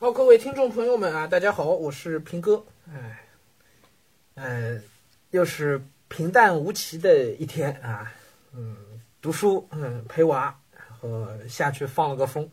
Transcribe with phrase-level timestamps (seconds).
[0.00, 2.64] 好，各位听众朋友们啊，大家好，我是平哥。
[2.88, 3.18] 哎，
[4.36, 4.80] 呃，
[5.32, 8.12] 又是平淡无奇的一天啊。
[8.54, 8.76] 嗯，
[9.20, 12.48] 读书，嗯，陪娃，然后下去放了个风。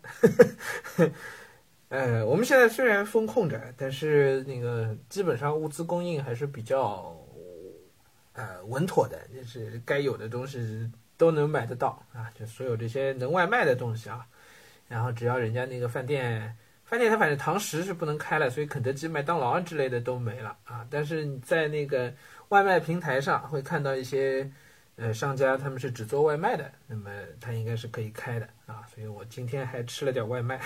[1.89, 7.15] 呃，我们现在虽然风控着，但是那个基本上物资供应还是比较
[8.33, 14.25] 呃稳妥的，就是该有的东西都能买得到啊，就所有这些能外卖的东西啊，
[14.87, 16.57] 然后只要人家那个饭店。
[16.85, 20.85] 饭店它反正堂食是不能开了，所以肯德基、麦当劳之类的都没了啊。
[20.89, 22.13] 但是在那个
[22.49, 24.47] 外卖平台上会看到一些
[24.95, 27.09] 呃商家，他们是只做外卖的，那么
[27.41, 28.85] 它应该是可以开的啊。
[28.93, 30.61] 所以我今天还吃了点外卖。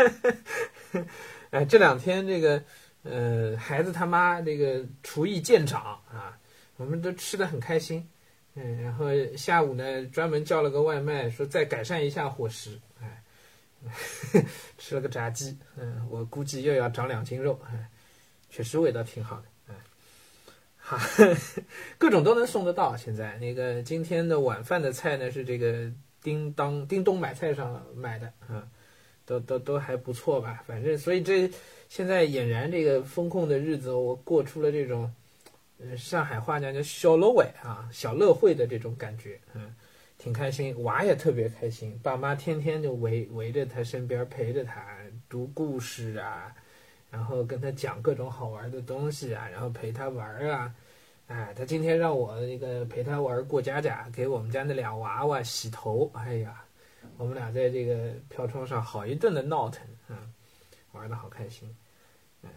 [1.50, 2.62] 哎，这两天这个
[3.02, 6.38] 呃孩子他妈这个厨艺见长啊，
[6.78, 8.08] 我们都吃的很开心。
[8.54, 12.80] 嗯，然后下午呢专门叫了个外卖，说再改善一下伙食。
[14.76, 17.88] 吃了个炸鸡，嗯，我估计又要长两斤肉，哎，
[18.50, 19.74] 确实味道挺好的，嗯，
[20.76, 20.98] 哈，
[21.96, 22.96] 各种都能送得到。
[22.96, 25.90] 现在那个今天的晚饭的菜呢是这个
[26.22, 28.68] 叮当叮咚买菜上买的，啊，
[29.24, 30.62] 都都都还不错吧？
[30.66, 31.48] 反正所以这
[31.88, 35.14] 现在俨然这个风控的日子，我过出了这种，
[35.96, 39.72] 上海话讲叫小乐会啊，小乐会的这种感觉，嗯。
[40.18, 44.84] 挺开心，娃也特别开心，爸妈天天就围围着他身边陪着他
[45.28, 46.52] 读故事啊，
[47.08, 50.74] 然后跟他讲各种好玩的东西啊，然后陪他玩啊，
[51.28, 56.64] 哎，他今天让我那个陪他玩过家家，给我们家那俩娃娃洗头，哎呀，
[57.16, 60.16] 我们俩在这个飘窗上好一顿的闹腾，嗯，
[60.90, 61.72] 玩的好开心，
[62.42, 62.50] 哎，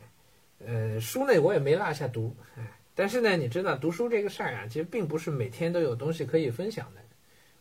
[0.66, 2.66] 呃，书呢我也没落下读，哎，
[2.96, 7.02] 但是呢，你知道读书这个事儿啊，其实并不是每天都有东西可以分享的。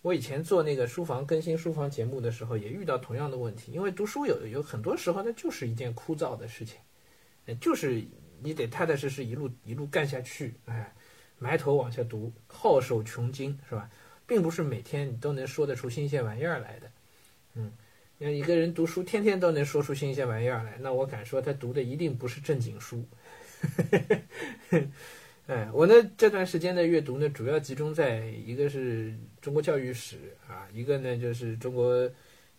[0.02, 3.72] 我以前做那个书房更新书房节目的时候，也遇到同样的问题。
[3.72, 6.78] 因为读书有有很多时候，那就是一件枯燥的事情，
[7.60, 8.02] 就是
[8.42, 10.94] 你得踏踏实实一路一路干下去，哎，
[11.38, 13.90] 埋头往下读，皓首穷经，是吧？
[14.26, 16.90] 并不是每天你都能说得出新鲜玩意儿来的。
[17.54, 17.72] 嗯，
[18.16, 23.04] 那一个人读书天天都能说出新鲜玩意儿来，那我敢说他读的一定不是正经书。
[25.50, 30.16] 哎，我呢这段时间的阅读呢，主要集中在一个是中国教育史
[30.48, 32.08] 啊，一个呢就是中国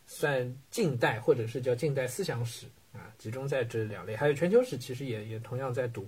[0.05, 6.05] 算近代或者是叫近代思想史啊，集中在这两类，还有全球史，其实也也同样在读。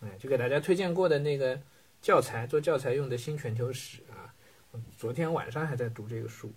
[0.00, 1.60] 哎，就给大家推荐过的那个
[2.00, 4.32] 教材，做教材用的新全球史啊，
[4.70, 6.50] 我昨天晚上还在读这个书，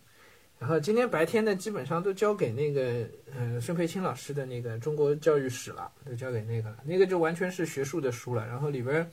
[0.57, 3.05] 然后今天白天呢，基本上都交给那个
[3.37, 9.05] 嗯孙培青老师的那个中国教育史了，都交给那个了，那个就完全是学术的书了，然后里边。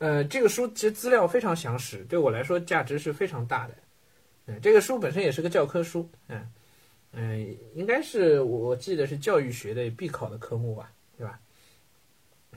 [0.00, 3.74] 呃，这个书其实资料非常详实，对我来说价值是非常大的。
[4.46, 6.50] 嗯，这个书本身也是个教科书，嗯
[7.12, 11.38] 嗯，应该是我记得是教育学的必考的科目吧，对吧？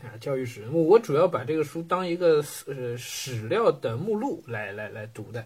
[0.02, 5.46] 啊，教育史，我主要把这个书当一个呃史料的目录来来来读的，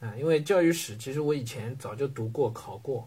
[0.00, 3.06] 啊，因为教育史其实我以前早就读过考过，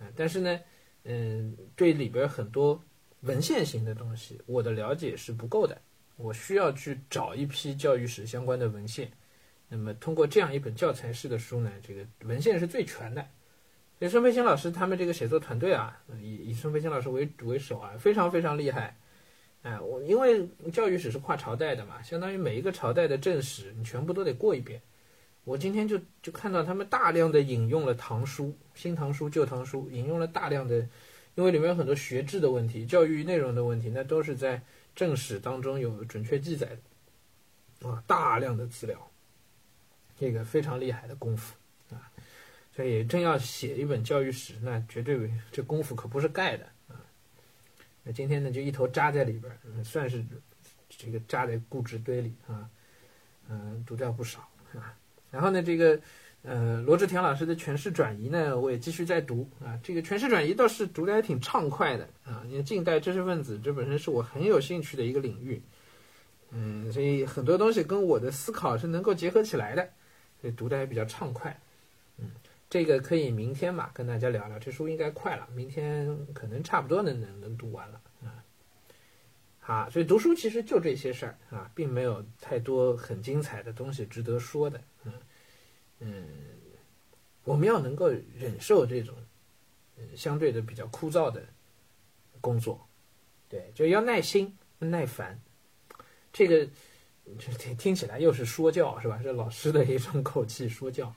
[0.00, 0.60] 啊，但是呢，
[1.04, 2.82] 嗯，对里边很多
[3.20, 5.80] 文献型的东西，我的了解是不够的。
[6.22, 9.10] 我需要去找一批教育史相关的文献，
[9.68, 13.26] 那么通过这样一本教材式的书呢，这个文献是最全的。
[13.98, 18.96] 所以孙培新老师他们这个写作团队啊，以以孙培新老师为为首啊，非常非常厉害。
[19.62, 24.80] 哎，我因为教育史是跨朝代的嘛，相当于每一个朝代的正史你全部都得过一遍。
[25.44, 30.76] 我今天就就看到他们大量的引用了唐书、《新唐书》《旧唐书》，引用了大量的，
[31.34, 34.62] 因为里面有很多学制的问题、教育内容的问题，那都是在。
[34.94, 36.66] 正史当中有准确记载
[37.80, 39.10] 的，啊，大量的资料，
[40.18, 41.54] 这个非常厉害的功夫
[41.90, 42.10] 啊，
[42.74, 47.00] 所以真要写一本教育史，那绝对这功夫可不是盖的啊。
[48.02, 50.24] 那今天呢，就一头扎在里边，算是
[50.88, 52.68] 这个扎在固执堆里啊，
[53.48, 54.40] 嗯，读掉不少
[54.74, 54.96] 啊。
[55.30, 56.00] 然后呢，这个。
[56.42, 59.78] 呃，罗志田老师的诠释转移呢，我也继续在读啊。
[59.82, 62.42] 这个诠释转移倒是读的还挺畅快的啊。
[62.48, 65.60] 因为近代知识分子这本身是我很有兴趣的一个领域，
[66.50, 69.86] 嗯，所以很多东西跟我的思考是能够结合起来的，
[70.40, 71.54] 所以读的还比较畅快。
[72.16, 72.30] 嗯，
[72.70, 74.58] 这个可以明天嘛跟大家聊聊。
[74.58, 78.40] 这书应该快了，明天可能差不多能能能读完了啊。
[79.58, 85.12] 好，所以读书其实就这些事儿啊，并没有太多很精彩的东西值得说的，嗯。
[86.00, 86.26] 嗯，
[87.44, 89.14] 我们要能够忍受这种，
[90.16, 91.46] 相对的比较枯燥的
[92.40, 92.86] 工作，
[93.48, 95.40] 对，就要耐心、耐烦。
[96.32, 96.68] 这个
[97.58, 99.20] 听听起来又是说教是吧？
[99.22, 101.14] 是老师的一种口气说教。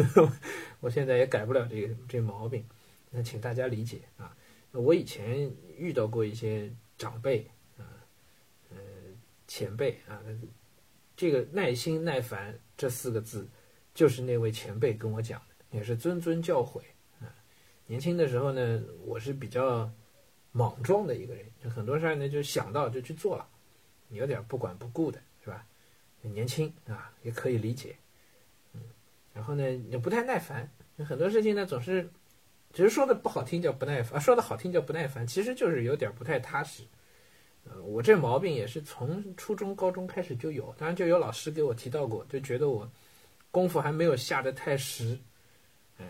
[0.80, 2.64] 我现在也改不了这个这毛病，
[3.10, 4.36] 那请大家理解啊。
[4.72, 7.82] 我以前遇到过一些长辈啊，
[8.70, 8.76] 呃，
[9.48, 10.22] 前辈啊，
[11.16, 13.48] 这个耐心耐烦这四个字，
[13.96, 16.80] 就是那位前辈跟我讲的，也是谆谆教诲
[17.18, 17.26] 啊。
[17.86, 19.90] 年轻的时候呢，我是比较
[20.52, 23.48] 莽撞的一个人，就很多事儿呢就想到就去做了，
[24.10, 25.66] 有点不管不顾的，是吧？
[26.20, 27.96] 年轻啊，也可以理解，
[28.74, 28.80] 嗯，
[29.32, 32.08] 然后呢也不太耐烦，很多事情呢总是。
[32.72, 36.82] 只是说的不好听叫不耐烦，说的好听叫不耐烦，其实就是有点不太踏实。
[37.64, 42.86] 呃，我这毛病也是从初中、高中开始就有，当然就有老师给我提到过，就觉得我
[43.56, 45.18] 功夫还没有下得太实，
[45.96, 46.04] 哎，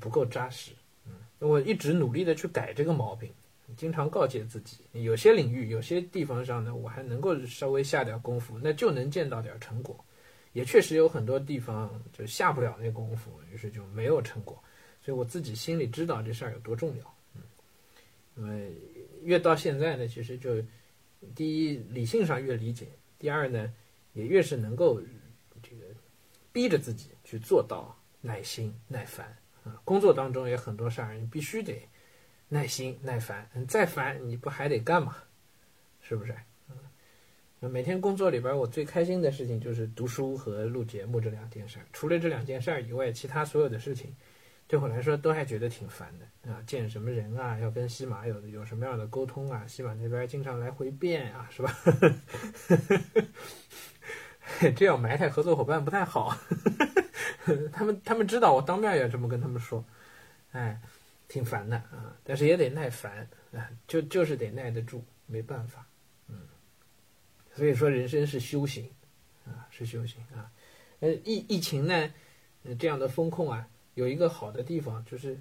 [0.00, 0.72] 不够扎实。
[1.04, 3.30] 嗯，我一直努力的去改这个毛病，
[3.76, 10.02] 经常告诫自己，有些领域、有些地方上呢，我还能够稍微下点功夫，那就能见到点成果。
[10.54, 14.58] 也确实有很多地方就下不了那功夫，于是就没有成果。
[15.04, 17.42] 所以我自己心里知道这事儿有多重要，嗯，
[18.34, 18.58] 那么
[19.22, 20.64] 越到现在呢，其实就
[21.34, 22.86] 第一理性上越理解，
[23.18, 23.70] 第二呢，
[24.14, 25.02] 也越是能够
[26.52, 29.80] 逼着自己去做到耐心耐烦啊。
[29.84, 31.88] 工作当中也很多事儿，你必须得
[32.48, 35.16] 耐心耐烦，你再烦你不还得干嘛？
[36.00, 36.34] 是不是？
[37.60, 44.14] 嗯，每天工作里边我最开心的事情就是读书和录节目这两件事儿，除了这两件事儿以外，其他所有的事情。
[44.68, 51.70] 对我来说都还觉得挺烦的啊，见什么人啊，要跟西马有有什么样的沟通啊，西马那边经常来回变啊，是吧？
[54.76, 56.36] 这样埋汰合作伙伴不太好，
[57.72, 59.84] 他们他们知道我当面也这么跟他们说，
[60.52, 60.80] 哎，
[61.28, 65.86] 挺烦的啊，但是也得耐烦啊，就就是得耐得住，没办法，
[66.28, 66.36] 嗯，
[67.54, 68.88] 所以说人生是修行
[69.44, 70.50] 啊，是修行啊，
[71.00, 72.12] 呃，疫疫情呢，
[72.78, 73.68] 这样的风控啊。
[73.94, 75.38] 有一个好的地方，就是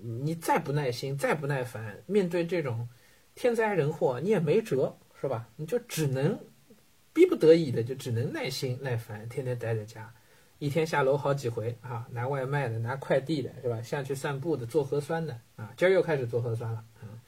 [0.00, 2.88] 你再不耐心、再不耐烦，面对这种
[3.34, 5.46] 天灾人祸，你也没辙，是吧？
[5.56, 6.38] 你就只能
[7.12, 10.12] 逼不得已的，就只能耐心耐烦，天天待在家，
[10.58, 13.82] 一天下楼好几回啊，拿外卖的、拿快递的，是吧？
[13.82, 17.20] 下去散步的、做核酸的啊，今儿又开始做核酸了，嗯，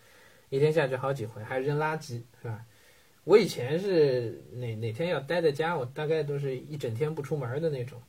[0.49, 2.65] 一天下去好几回，还扔垃圾，是吧？
[3.25, 8.01] 我以前是哪哪天要待在家，我大概都是一整天不出门的那种。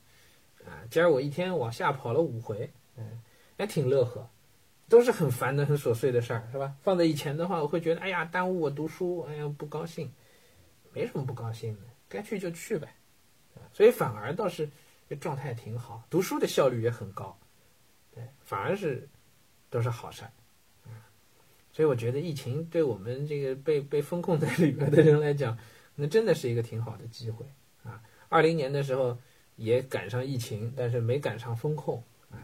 [0.65, 3.21] 啊，今儿我一天往下跑了五回，嗯，
[3.57, 4.27] 还挺乐呵，
[4.89, 6.75] 都是很烦的、很琐碎的事儿，是吧？
[6.81, 10.11] 放在以前的话，我会觉得，哎呀，耽误我读书，哎呀，不高兴，
[10.95, 12.87] 没什么不高兴的，该去就去呗，
[13.53, 14.67] 啊，所以反而倒是
[15.19, 17.37] 状态挺好，读书的效率也很高，
[18.13, 19.07] 对，反而是
[19.69, 20.31] 都是好事儿，
[20.85, 21.05] 啊，
[21.71, 25.55] 所以我觉得疫情对我们这个被被封控在里边的人来讲，
[25.93, 27.45] 那真的是一个挺好的机会
[27.83, 28.01] 啊。
[28.29, 29.15] 二零年的时候。
[29.57, 32.35] 也赶上疫情，但是没赶上风控啊。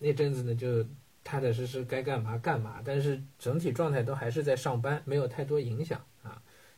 [0.00, 0.82] 那阵子呢，就
[1.22, 6.04] 踏踏实实该干嘛干嘛，但是整体状态都还是在上班，没有太多影响。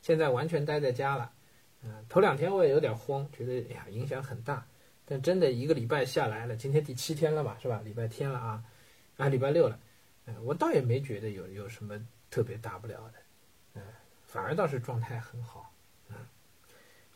[0.05, 1.33] 现在完全待在家了，
[1.83, 4.63] 嗯，头两天我也有点慌，觉得哎呀影响很大。
[5.07, 7.81] 但真的一个礼拜下来了，今天第七天了吧，是吧？
[7.83, 8.63] 礼拜天了啊，
[9.17, 9.79] 啊，礼拜六了，
[10.27, 11.99] 嗯，我倒也没觉得有有什么
[12.31, 13.19] 特别大不了的，
[13.77, 13.83] 嗯，
[14.27, 15.73] 反而倒是状态很好。
[16.11, 16.17] 嗯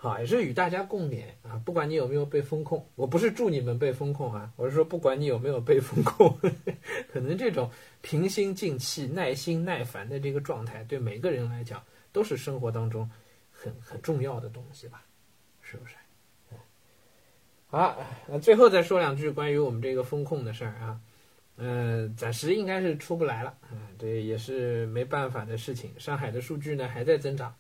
[0.01, 1.61] 好，也是与大家共勉啊！
[1.63, 6.39] 不管你有没有被风控，我不是祝你们被风控啊，我是说，不管你有没有被风控，
[7.13, 7.71] 可能这种
[8.01, 11.83] 平心静气、耐心耐烦的这个状态，对每个人来讲
[12.19, 13.09] 都是生活当中
[13.53, 15.05] 很很重要的东西吧？
[15.63, 15.95] 是不是？
[17.69, 17.97] 好，
[18.27, 21.01] 那最后再说两句关于我们这个风控的事儿啊，
[21.59, 25.93] 嗯，暂时应该是出不来了，嗯，这也是没办法的事情。
[25.97, 27.55] 上海的数据呢还在增长。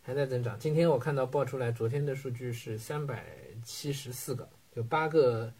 [0.00, 0.56] 还在增长。
[0.58, 3.26] 今天我看到报出来，昨天的数据是三百
[3.64, 5.52] 七十四个，有八个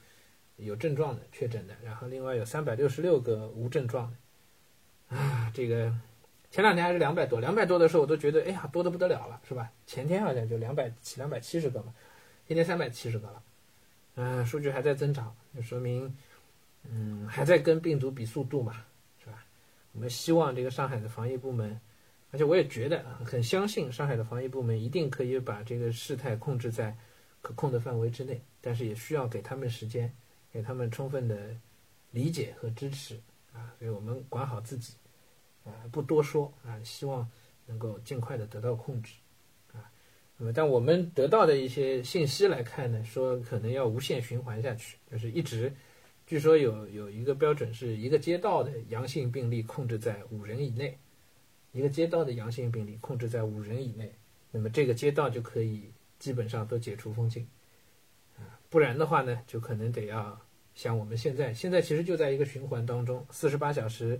[0.57, 5.17] 有症状的确诊的，然后另外有三百六十六个无症状的。
[5.17, 5.93] 啊，这个
[6.51, 9.71] 前两天还是两百多，两百多的时候我都觉得，哎呀，多的不得了了，是吧？
[9.87, 11.95] 前天好像就两百七、两百七十个嘛，
[12.47, 13.43] 今天三百七十个了。
[14.17, 16.17] 嗯，数据还在增长，就说明，
[16.91, 18.85] 嗯，还在跟病毒比速度嘛，
[19.23, 19.45] 是吧？
[19.93, 21.81] 我们希望这个上海的防疫部门。
[22.31, 26.95] 而且我也觉得很相信上海的防疫部门一定可以把这个事态控制在
[27.41, 30.13] 可控的范围之内，但是也需要给他们时间，
[30.53, 31.57] 给他们充分的
[32.11, 33.19] 理解和支持
[33.55, 33.73] 啊！
[33.79, 34.93] 所以我们管好自己
[35.91, 37.29] 不多说啊，希望
[37.67, 39.15] 能够尽快的得到控制
[39.73, 39.85] 啊。
[40.37, 45.73] 那么，但我们得到的一些信息来看呢，说可能要无限循环下去，就是一直，
[46.27, 50.99] 据说有有一个标准是一个街道的阳性病例控制在五人以内。
[51.73, 54.11] 一个街道的阳性病例控制在五人以内，
[54.51, 57.47] 那么这个街道就可以基本上都解除封禁，
[58.39, 60.41] 啊，不然的话呢，就可能得要
[60.75, 64.19] 像我们现在，现在其实就在一个循环当中，四十八小时，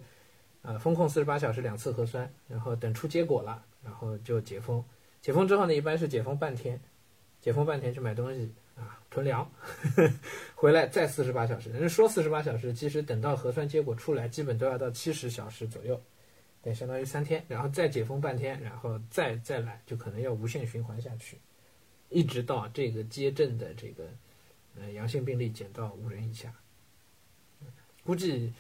[0.69, 4.85] 呃，封控四十八小时两次核酸，然后等出结果了，然后就解封。
[5.23, 6.79] 解封之后呢，一般是解封半天，
[7.41, 9.51] 解封半天去买东西啊，囤粮，
[10.55, 11.71] 回来再四十八小时。
[11.71, 15.99] 人说四十八小时，其实等到核酸结果出来，基本都要到七十小时左右，
[16.61, 21.39] 对，相当于三天，然后再解封半天，然后再再来，就可能要无限循环下去，
[22.11, 24.05] 一直到这个接诊的这个
[24.79, 26.53] 呃阳性病例减到五人以下。
[28.05, 28.53] 估计，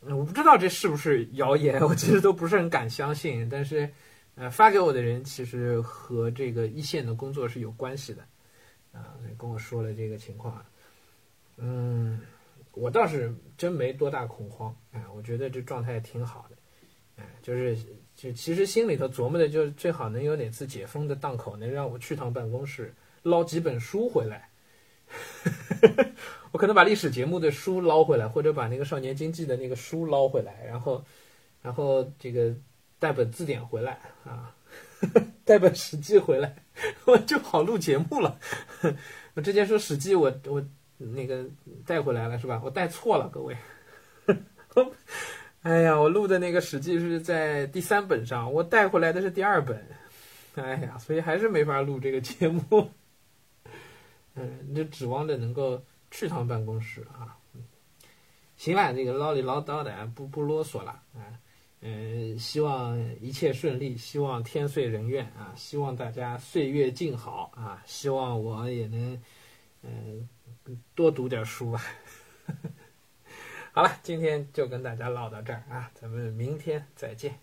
[0.00, 3.90] 我不知道这是不是谣言， 我其实都不是很敢相信，但是。
[4.36, 8.22] 呃，发给我的人其实和这个一线的工作是有关系的，
[8.92, 10.64] 啊，跟我说了这个情况，
[11.58, 12.18] 嗯，
[12.72, 16.56] 我倒是真没多大恐慌，哎，我觉得这状态挺好的，
[17.16, 17.76] 哎，就是
[18.14, 24.48] 就其实心里头琢磨的就是最好能有哪次解封的档口，能让我去趟办公室捞几本书回来，
[26.52, 31.04] 我可能把历史节目的书捞回来，或者把那个少年经济的那个书捞回来，然后，
[31.62, 32.54] 然后这个。
[33.00, 34.54] 带本字典回来啊，
[35.46, 36.54] 带本《史记》回来，
[37.06, 38.38] 我就好录节目了。
[39.32, 40.62] 我之前说《史记》，我我
[40.98, 41.46] 那个
[41.86, 42.60] 带回来了是吧？
[42.62, 43.56] 我带错了，各位。
[45.62, 49.82] 哎呀，我录的那个《史记》是在第三本上，我带回来的是第二本。
[50.56, 52.90] 哎呀，所以还是没法录这个节目。
[54.34, 57.36] 嗯，就指望着能够去趟办公室啊。
[58.56, 61.38] 行了，这个唠里唠叨的，不不啰嗦了啊。
[61.82, 65.54] 嗯，希望一切顺利，希望天遂人愿啊！
[65.56, 67.82] 希望大家岁月静好啊！
[67.86, 69.22] 希望我也能，
[69.82, 70.28] 嗯，
[70.94, 71.82] 多读点书吧。
[73.72, 77.38] 好了，今天就跟大家唠到这儿啊，咱们明天再见。